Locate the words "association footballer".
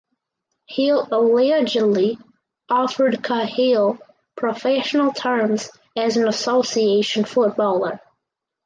6.27-7.99